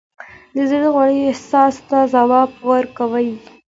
[0.55, 3.31] د زړه غوږ احساس ته ځواب ورکوي.